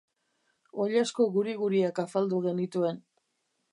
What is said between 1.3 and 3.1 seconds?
guri-guriak afaldu genituen.